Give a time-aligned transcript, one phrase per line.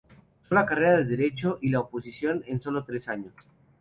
[0.39, 3.35] Cursó la carrera de Derecho y la oposición en solo tres años.